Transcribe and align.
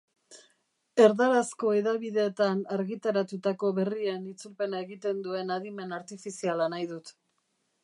Erdarazko 1.03 1.73
hedabideetan 1.79 2.63
argitaratutako 2.77 3.71
berrien 3.81 4.27
itzulpena 4.33 4.81
egiten 4.89 5.23
duen 5.29 5.55
adimen 5.59 5.97
artifiziala 6.01 6.73
nahi 6.75 6.91
dut. 6.97 7.17